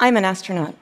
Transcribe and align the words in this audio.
I'm 0.00 0.16
an 0.16 0.24
astronaut. 0.24 0.74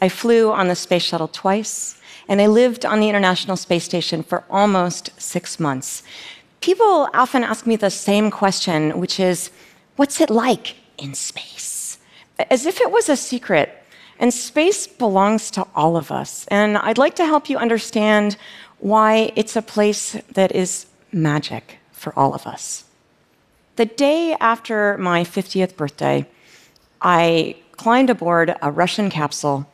I 0.00 0.08
flew 0.08 0.50
on 0.50 0.68
the 0.68 0.74
space 0.74 1.02
shuttle 1.02 1.28
twice, 1.28 2.00
and 2.28 2.40
I 2.40 2.46
lived 2.46 2.86
on 2.86 3.00
the 3.00 3.08
International 3.08 3.56
Space 3.56 3.84
Station 3.84 4.22
for 4.22 4.44
almost 4.48 5.10
six 5.20 5.60
months. 5.60 6.02
People 6.60 7.08
often 7.12 7.44
ask 7.44 7.66
me 7.66 7.76
the 7.76 7.90
same 7.90 8.30
question, 8.30 8.98
which 8.98 9.20
is, 9.20 9.50
What's 9.96 10.20
it 10.20 10.30
like 10.30 10.76
in 10.96 11.14
space? 11.14 11.98
As 12.50 12.66
if 12.66 12.80
it 12.80 12.90
was 12.90 13.08
a 13.08 13.16
secret. 13.16 13.74
And 14.20 14.32
space 14.32 14.86
belongs 14.86 15.50
to 15.52 15.66
all 15.74 15.96
of 15.96 16.10
us. 16.10 16.46
And 16.48 16.78
I'd 16.78 16.98
like 16.98 17.14
to 17.16 17.26
help 17.26 17.48
you 17.48 17.56
understand 17.56 18.36
why 18.78 19.32
it's 19.36 19.56
a 19.56 19.62
place 19.62 20.16
that 20.32 20.52
is 20.52 20.86
magic 21.12 21.78
for 21.92 22.16
all 22.18 22.34
of 22.34 22.46
us. 22.46 22.84
The 23.76 23.86
day 23.86 24.36
after 24.40 24.96
my 24.98 25.22
50th 25.22 25.76
birthday, 25.76 26.26
I 27.00 27.56
climbed 27.78 28.10
aboard 28.10 28.54
a 28.60 28.70
Russian 28.70 29.08
capsule 29.08 29.66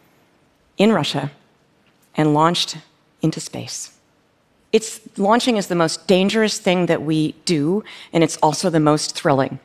in 0.76 0.92
Russia 0.92 1.32
and 2.16 2.34
launched 2.34 2.76
into 3.22 3.40
space. 3.40 3.98
It's 4.72 5.00
launching 5.16 5.56
is 5.56 5.68
the 5.68 5.74
most 5.74 6.06
dangerous 6.06 6.58
thing 6.58 6.86
that 6.86 7.02
we 7.02 7.32
do, 7.44 7.82
and 8.12 8.22
it's 8.22 8.36
also 8.38 8.70
the 8.70 8.80
most 8.80 9.16
thrilling. 9.16 9.58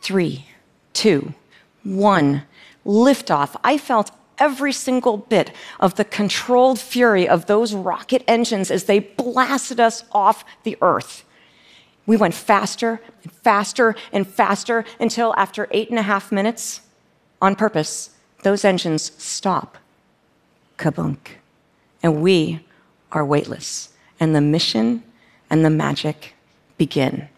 Three, 0.00 0.46
two, 0.92 1.34
one, 1.82 2.42
liftoff. 2.84 3.56
I 3.64 3.78
felt 3.78 4.10
every 4.38 4.72
single 4.72 5.16
bit 5.16 5.52
of 5.80 5.94
the 5.94 6.04
controlled 6.04 6.78
fury 6.78 7.28
of 7.28 7.46
those 7.46 7.72
rocket 7.72 8.22
engines 8.26 8.70
as 8.70 8.84
they 8.84 8.98
blasted 8.98 9.80
us 9.80 10.04
off 10.12 10.44
the 10.64 10.76
Earth. 10.82 11.24
We 12.06 12.16
went 12.16 12.34
faster 12.34 13.00
and 13.22 13.32
faster 13.32 13.94
and 14.12 14.26
faster 14.26 14.84
until 15.00 15.34
after 15.36 15.68
eight 15.70 15.88
and 15.88 15.98
a 15.98 16.02
half 16.02 16.32
minutes, 16.32 16.80
on 17.44 17.54
purpose, 17.54 18.10
those 18.42 18.64
engines 18.64 19.12
stop. 19.18 19.76
Kabunk. 20.78 21.18
And 22.02 22.22
we 22.22 22.64
are 23.12 23.24
weightless. 23.24 23.90
And 24.18 24.34
the 24.34 24.40
mission 24.40 25.02
and 25.50 25.64
the 25.64 25.70
magic 25.70 26.34
begin. 26.78 27.28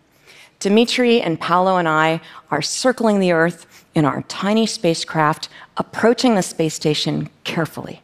Dimitri 0.61 1.21
and 1.21 1.41
Paolo 1.41 1.77
and 1.77 1.89
I 1.89 2.21
are 2.51 2.63
circling 2.63 3.19
the 3.19 3.33
Earth 3.33 3.85
in 3.95 4.05
our 4.05 4.23
tiny 4.23 4.65
spacecraft, 4.67 5.49
approaching 5.77 6.37
the 6.37 6.43
space 6.43 6.75
station 6.75 7.29
carefully. 7.45 8.01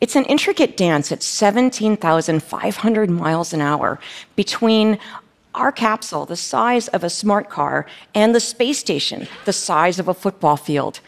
It's 0.00 0.16
an 0.16 0.24
intricate 0.26 0.76
dance 0.76 1.10
at 1.10 1.22
17,500 1.22 3.10
miles 3.10 3.52
an 3.52 3.60
hour 3.60 3.98
between 4.36 4.98
our 5.54 5.72
capsule, 5.72 6.26
the 6.26 6.36
size 6.36 6.88
of 6.88 7.04
a 7.04 7.10
smart 7.10 7.48
car, 7.48 7.86
and 8.14 8.34
the 8.34 8.40
space 8.40 8.78
station, 8.78 9.28
the 9.44 9.52
size 9.52 9.98
of 9.98 10.08
a 10.08 10.14
football 10.14 10.56
field. 10.56 11.00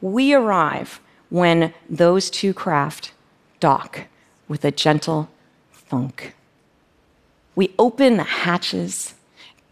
We 0.00 0.34
arrive 0.34 1.00
when 1.28 1.72
those 1.88 2.30
two 2.30 2.52
craft 2.54 3.12
dock 3.60 4.06
with 4.48 4.64
a 4.64 4.70
gentle 4.70 5.28
thunk. 5.72 6.34
We 7.54 7.74
open 7.78 8.16
the 8.16 8.24
hatches, 8.24 9.14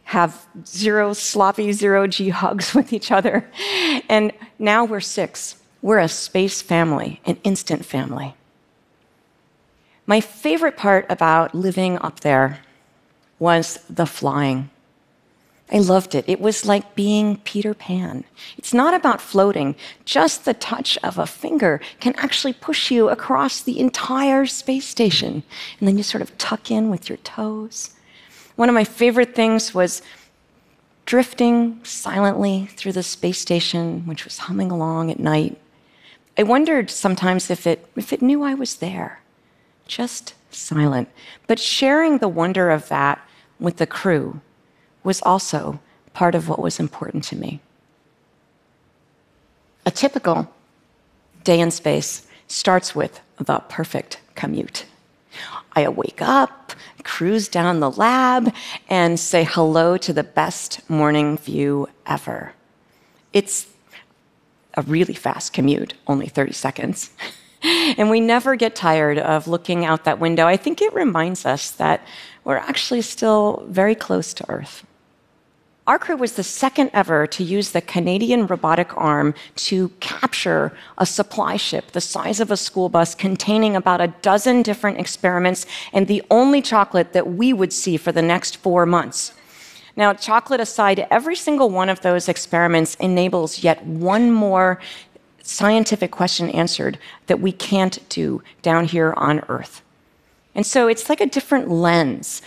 have 0.05 0.47
zero 0.67 1.13
sloppy 1.13 1.73
zero 1.73 2.07
G 2.07 2.29
hugs 2.29 2.75
with 2.75 2.93
each 2.93 3.11
other, 3.11 3.51
and 4.09 4.33
now 4.59 4.85
we're 4.85 5.01
six. 5.01 5.57
We're 5.81 5.99
a 5.99 6.09
space 6.09 6.61
family, 6.61 7.21
an 7.25 7.39
instant 7.45 7.85
family. 7.85 8.35
My 10.07 10.21
favorite 10.21 10.77
part 10.77 11.07
about 11.09 11.55
living 11.55 11.99
up 11.99 12.21
there 12.21 12.61
was 13.39 13.79
the 13.89 14.07
flying. 14.07 14.71
I 15.71 15.79
loved 15.79 16.15
it. 16.15 16.25
It 16.27 16.41
was 16.41 16.65
like 16.65 16.95
being 16.95 17.37
Peter 17.39 17.75
Pan. 17.75 18.25
It's 18.57 18.73
not 18.73 18.95
about 18.95 19.21
floating. 19.21 19.77
Just 20.07 20.45
the 20.45 20.55
touch 20.55 20.97
of 21.03 21.19
a 21.19 21.27
finger 21.27 21.81
can 22.01 22.15
actually 22.17 22.55
push 22.55 22.91
you 22.91 23.11
across 23.11 23.61
the 23.61 23.79
entire 23.79 24.47
space 24.47 24.87
station. 24.87 25.43
And 25.79 25.89
then 25.89 25.99
you 25.99 26.03
sort 26.03 26.23
of 26.23 26.37
tuck 26.39 26.71
in 26.71 26.89
with 26.89 27.09
your 27.11 27.19
toes. 27.19 27.91
One 28.57 28.71
of 28.71 28.75
my 28.75 28.85
favorite 28.85 29.35
things 29.35 29.75
was 29.75 30.01
drifting 31.05 31.81
silently 31.85 32.67
through 32.77 32.93
the 32.93 33.03
space 33.03 33.39
station, 33.39 34.07
which 34.07 34.25
was 34.25 34.39
humming 34.39 34.71
along 34.71 35.11
at 35.11 35.19
night. 35.19 35.59
I 36.39 36.45
wondered 36.45 36.91
sometimes 36.91 37.51
if 37.51 37.67
it, 37.67 37.87
if 37.95 38.13
it 38.13 38.23
knew 38.23 38.43
I 38.43 38.55
was 38.55 38.77
there, 38.77 39.21
just 39.87 40.35
silent. 40.51 41.09
But 41.47 41.59
sharing 41.59 42.19
the 42.19 42.29
wonder 42.29 42.71
of 42.71 42.89
that 42.89 43.21
with 43.61 43.77
the 43.77 43.87
crew 43.87 44.41
was 45.05 45.23
also 45.23 45.81
part 46.13 46.35
of 46.35 46.49
what 46.49 46.61
was 46.61 46.81
important 46.81 47.25
to 47.25 47.37
me. 47.37 47.61
A 49.87 49.91
typical 49.91 50.49
day 51.45 51.61
in 51.61 51.71
space 51.71 52.27
starts 52.47 52.95
with 52.95 53.21
the 53.39 53.61
perfect 53.69 54.21
commute. 54.35 54.85
I 55.73 55.89
wake 55.89 56.21
up, 56.21 56.73
cruise 57.05 57.49
down 57.49 57.81
the 57.81 57.91
lab, 57.91 58.53
and 58.89 59.19
say 59.19 59.45
hello 59.45 59.97
to 59.99 60.13
the 60.13 60.25
best 60.25 60.89
morning 60.91 61.39
view 61.39 61.89
ever. 62.07 62.53
It's 63.33 63.67
a 64.75 64.83
really 64.83 65.15
fast 65.15 65.53
commute, 65.53 65.95
only 66.07 66.27
30 66.27 66.53
seconds. 66.53 67.11
and 67.63 68.11
we 68.11 68.21
never 68.21 68.57
get 68.57 68.75
tired 68.75 69.19
of 69.19 69.49
looking 69.49 69.85
out 69.85 70.05
that 70.05 70.19
window. 70.19 70.47
I 70.47 70.57
think 70.57 70.81
it 70.81 70.93
reminds 70.95 71.45
us 71.45 71.71
that 71.73 72.07
we're 72.45 72.57
actually 72.57 73.03
still 73.03 73.65
very 73.69 73.95
close 73.95 74.33
to 74.35 74.49
Earth. 74.49 74.85
Our 75.89 75.99
crew 75.99 76.17
was 76.19 76.35
the 76.35 76.43
second 76.43 76.91
ever 76.93 77.27
to 77.29 77.43
use 77.43 77.71
the 77.71 77.81
Canadian 77.81 78.47
robotic 78.47 78.95
arm 78.95 79.33
to 79.57 79.89
capture 80.01 80.77
a 80.99 81.07
supply 81.07 81.57
ship 81.57 81.93
the 81.93 82.01
size 82.03 82.41
of 82.41 82.51
a 82.51 82.59
school 82.59 82.91
bus 82.91 83.15
containing 83.15 83.75
about 83.75 84.03
a 84.03 84.09
dozen 84.21 84.61
different 84.61 84.99
experiments 84.99 85.65
and 85.95 86.07
the 86.07 86.23
only 86.31 86.61
chocolate 86.61 87.15
that 87.15 87.27
we 87.27 87.55
would 87.55 87.73
see 87.73 87.97
for 87.97 88.13
the 88.13 88.21
next 88.21 88.59
four 88.59 88.85
months. 88.85 89.33
Now, 89.99 90.13
chocolate 90.13 90.61
aside, 90.61 91.07
every 91.11 91.35
single 91.35 91.71
one 91.71 91.89
of 91.89 92.03
those 92.03 92.29
experiments 92.29 92.95
enables 92.97 93.65
yet 93.65 93.85
one 93.85 94.31
more 94.31 94.79
scientific 95.49 96.11
question 96.11 96.51
answered 96.51 96.99
that 97.27 97.41
we 97.41 97.53
can't 97.53 98.07
do 98.11 98.43
down 98.61 98.85
here 98.85 99.15
on 99.17 99.43
Earth. 99.49 99.83
And 100.55 100.67
so 100.67 100.89
it's 100.89 101.09
like 101.09 101.21
a 101.21 101.27
different 101.27 101.71
lens, 101.71 102.43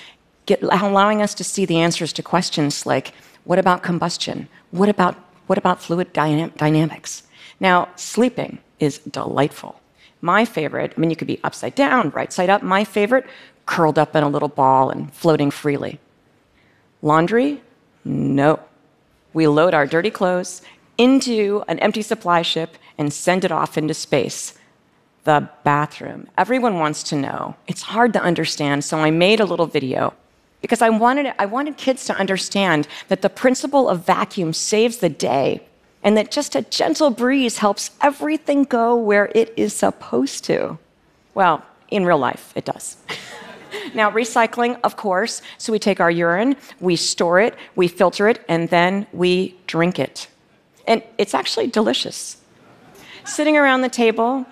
get, 0.46 0.62
allowing 0.62 1.22
us 1.22 1.34
to 1.36 1.44
see 1.44 1.66
the 1.66 1.80
answers 1.80 2.14
to 2.14 2.24
questions 2.24 2.86
like 2.86 3.14
what 3.44 3.58
about 3.58 3.82
combustion? 3.82 4.48
What 4.70 4.88
about, 4.88 5.16
what 5.48 5.58
about 5.58 5.82
fluid 5.82 6.14
dyna- 6.14 6.50
dynamics? 6.50 7.24
Now, 7.60 7.90
sleeping 7.96 8.60
is 8.80 9.00
delightful. 9.00 9.82
My 10.22 10.46
favorite, 10.46 10.94
I 10.96 11.00
mean, 11.00 11.10
you 11.10 11.16
could 11.16 11.28
be 11.28 11.40
upside 11.44 11.74
down, 11.74 12.12
right 12.12 12.32
side 12.32 12.52
up. 12.52 12.62
My 12.62 12.84
favorite, 12.84 13.26
curled 13.66 13.98
up 13.98 14.16
in 14.16 14.24
a 14.24 14.30
little 14.30 14.48
ball 14.48 14.92
and 14.92 15.12
floating 15.14 15.50
freely. 15.50 16.00
Laundry? 17.02 17.62
No. 18.06 18.60
We 19.34 19.48
load 19.48 19.74
our 19.74 19.88
dirty 19.88 20.12
clothes 20.12 20.62
into 21.02 21.64
an 21.68 21.80
empty 21.80 22.04
supply 22.04 22.44
ship 22.44 22.78
and 22.98 23.12
send 23.12 23.44
it 23.44 23.52
off 23.52 23.78
into 23.78 23.94
space. 23.94 24.54
The 25.24 25.50
bathroom. 25.64 26.28
Everyone 26.38 26.78
wants 26.80 27.02
to 27.04 27.16
know. 27.16 27.56
It's 27.68 27.82
hard 27.82 28.14
to 28.14 28.22
understand, 28.22 28.84
so 28.84 29.00
I 29.00 29.10
made 29.10 29.40
a 29.40 29.46
little 29.46 29.66
video 29.66 30.14
because 30.62 30.82
I 30.82 30.90
wanted, 30.90 31.34
I 31.40 31.48
wanted 31.48 31.78
kids 31.78 32.06
to 32.06 32.16
understand 32.16 32.88
that 33.08 33.24
the 33.24 33.30
principle 33.30 33.90
of 33.90 34.06
vacuum 34.06 34.54
saves 34.54 34.98
the 34.98 35.10
day 35.10 35.62
and 36.04 36.16
that 36.18 36.32
just 36.32 36.56
a 36.56 36.62
gentle 36.64 37.10
breeze 37.10 37.58
helps 37.58 37.92
everything 38.02 38.64
go 38.64 38.96
where 38.96 39.32
it 39.34 39.54
is 39.58 39.74
supposed 39.74 40.44
to. 40.46 40.78
Well, 41.34 41.64
in 41.90 42.06
real 42.06 42.18
life, 42.18 42.54
it 42.56 42.66
does. 42.66 42.98
now, 43.94 44.12
recycling, 44.12 44.80
of 44.84 44.98
course. 44.98 45.42
So 45.58 45.72
we 45.72 45.80
take 45.80 46.00
our 46.00 46.12
urine, 46.12 46.56
we 46.80 46.96
store 46.96 47.40
it, 47.40 47.56
we 47.76 47.88
filter 47.88 48.28
it, 48.28 48.44
and 48.48 48.70
then 48.70 49.08
we 49.14 49.56
drink 49.68 50.00
it. 50.00 50.28
And 50.88 51.04
it's 51.18 51.34
actually 51.34 51.68
delicious. 51.68 52.38
Sitting 53.24 53.56
around 53.58 53.82
the 53.82 53.90
table, 53.90 54.46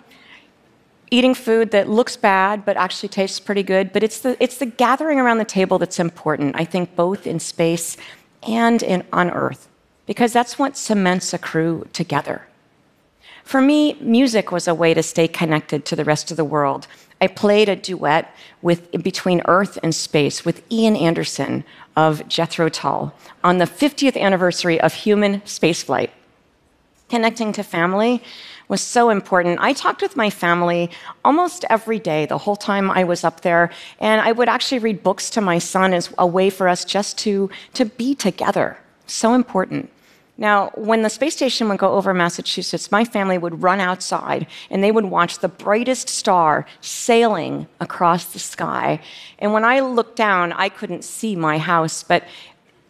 eating 1.12 1.34
food 1.34 1.72
that 1.72 1.90
looks 1.90 2.16
bad 2.16 2.66
but 2.66 2.78
actually 2.78 3.10
tastes 3.10 3.40
pretty 3.40 3.64
good. 3.64 3.92
But 3.92 4.04
it's 4.04 4.20
the, 4.20 4.42
it's 4.42 4.58
the 4.58 4.66
gathering 4.66 5.20
around 5.20 5.38
the 5.38 5.46
table 5.46 5.80
that's 5.80 6.00
important, 6.00 6.56
I 6.56 6.66
think, 6.66 6.96
both 6.96 7.26
in 7.26 7.40
space 7.40 7.98
and 8.44 8.82
in, 8.84 9.04
on 9.12 9.30
Earth, 9.32 9.68
because 10.06 10.32
that's 10.34 10.58
what 10.58 10.78
cements 10.78 11.34
a 11.34 11.38
crew 11.38 11.88
together. 11.94 12.46
For 13.44 13.62
me, 13.62 13.94
music 14.00 14.52
was 14.52 14.68
a 14.68 14.76
way 14.76 14.94
to 14.94 15.02
stay 15.02 15.28
connected 15.28 15.84
to 15.86 15.96
the 15.96 16.06
rest 16.06 16.30
of 16.30 16.38
the 16.38 16.46
world. 16.46 16.88
I 17.20 17.28
played 17.28 17.68
a 17.68 17.76
duet 17.76 18.34
with, 18.62 18.92
between 18.92 19.42
Earth 19.46 19.80
and 19.82 19.94
space 19.94 20.46
with 20.46 20.62
Ian 20.72 20.96
Anderson 20.96 21.64
of 21.96 22.28
Jethro 22.28 22.70
Tull 22.70 23.14
on 23.44 23.58
the 23.58 23.66
50th 23.66 24.16
anniversary 24.16 24.80
of 24.80 24.94
human 24.94 25.42
spaceflight. 25.42 26.12
Connecting 27.10 27.52
to 27.54 27.64
family 27.64 28.22
was 28.68 28.82
so 28.82 29.10
important. 29.10 29.60
I 29.60 29.74
talked 29.74 30.02
with 30.02 30.16
my 30.16 30.30
family 30.30 30.92
almost 31.26 31.66
every 31.70 31.98
day 31.98 32.28
the 32.28 32.38
whole 32.38 32.56
time 32.56 32.92
I 32.92 33.04
was 33.04 33.24
up 33.24 33.42
there, 33.42 33.72
and 34.00 34.22
I 34.22 34.32
would 34.32 34.48
actually 34.48 34.80
read 34.80 35.02
books 35.02 35.30
to 35.32 35.42
my 35.42 35.58
son 35.58 35.94
as 35.94 36.14
a 36.20 36.28
way 36.28 36.52
for 36.52 36.68
us 36.68 36.86
just 36.86 37.18
to, 37.20 37.50
to 37.74 37.86
be 37.86 38.14
together. 38.14 38.78
So 39.08 39.34
important. 39.34 39.90
Now, 40.38 40.72
when 40.76 41.02
the 41.02 41.10
space 41.10 41.36
station 41.36 41.68
would 41.68 41.80
go 41.80 41.94
over 41.96 42.14
Massachusetts, 42.14 42.94
my 42.94 43.04
family 43.04 43.38
would 43.38 43.62
run 43.62 43.82
outside 43.82 44.48
and 44.70 44.82
they 44.82 44.92
would 44.92 45.04
watch 45.04 45.40
the 45.40 45.50
brightest 45.50 46.08
star 46.08 46.66
sailing 46.80 47.68
across 47.82 48.26
the 48.26 48.40
sky. 48.40 49.02
And 49.40 49.52
when 49.52 49.66
I 49.66 49.82
looked 49.82 50.16
down, 50.16 50.54
I 50.54 50.70
couldn't 50.70 51.04
see 51.04 51.36
my 51.36 51.58
house, 51.58 52.04
but 52.04 52.24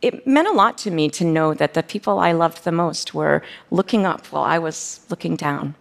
it 0.01 0.25
meant 0.25 0.47
a 0.47 0.51
lot 0.51 0.77
to 0.79 0.91
me 0.91 1.09
to 1.09 1.25
know 1.25 1.53
that 1.53 1.73
the 1.73 1.83
people 1.83 2.19
I 2.19 2.31
loved 2.31 2.63
the 2.63 2.71
most 2.71 3.13
were 3.13 3.41
looking 3.69 4.05
up 4.05 4.27
while 4.27 4.43
I 4.43 4.59
was 4.59 5.01
looking 5.09 5.35
down. 5.35 5.75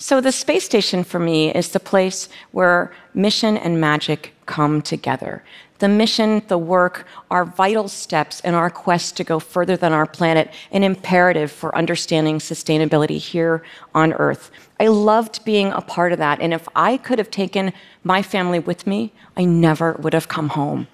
So, 0.00 0.20
the 0.20 0.30
space 0.30 0.64
station 0.64 1.02
for 1.02 1.18
me 1.18 1.52
is 1.52 1.70
the 1.70 1.80
place 1.80 2.28
where 2.52 2.92
mission 3.14 3.56
and 3.56 3.80
magic 3.80 4.32
come 4.46 4.80
together. 4.80 5.42
The 5.80 5.88
mission, 5.88 6.42
the 6.46 6.58
work, 6.58 7.04
are 7.30 7.44
vital 7.44 7.88
steps 7.88 8.40
in 8.40 8.54
our 8.54 8.70
quest 8.70 9.16
to 9.16 9.24
go 9.24 9.40
further 9.40 9.76
than 9.76 9.92
our 9.92 10.06
planet, 10.06 10.52
an 10.70 10.84
imperative 10.84 11.50
for 11.50 11.76
understanding 11.76 12.38
sustainability 12.38 13.18
here 13.18 13.62
on 13.92 14.12
Earth. 14.14 14.52
I 14.78 14.86
loved 14.86 15.44
being 15.44 15.72
a 15.72 15.80
part 15.80 16.12
of 16.12 16.18
that, 16.18 16.40
and 16.40 16.54
if 16.54 16.68
I 16.76 16.96
could 16.96 17.18
have 17.18 17.30
taken 17.30 17.72
my 18.04 18.22
family 18.22 18.60
with 18.60 18.86
me, 18.86 19.12
I 19.36 19.44
never 19.44 19.94
would 19.94 20.14
have 20.14 20.28
come 20.28 20.50
home. 20.50 20.86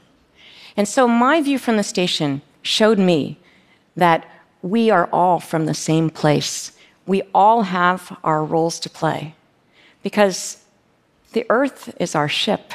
And 0.76 0.88
so, 0.88 1.06
my 1.06 1.40
view 1.40 1.58
from 1.58 1.76
the 1.76 1.82
station 1.82 2.42
showed 2.62 2.98
me 2.98 3.38
that 3.96 4.28
we 4.62 4.90
are 4.90 5.08
all 5.12 5.38
from 5.40 5.66
the 5.66 5.74
same 5.74 6.10
place 6.10 6.72
we 7.06 7.22
all 7.34 7.62
have 7.62 8.16
our 8.24 8.44
roles 8.44 8.80
to 8.80 8.90
play 8.90 9.34
because 10.02 10.62
the 11.32 11.46
earth 11.50 11.94
is 12.00 12.14
our 12.14 12.28
ship, 12.28 12.72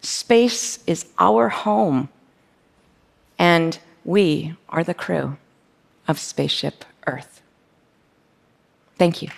space 0.00 0.82
is 0.86 1.06
our 1.18 1.48
home, 1.48 2.08
and 3.38 3.78
we 4.04 4.54
are 4.68 4.84
the 4.84 4.94
crew 4.94 5.36
of 6.06 6.18
Spaceship 6.18 6.84
Earth. 7.06 7.42
Thank 8.96 9.22
you. 9.22 9.28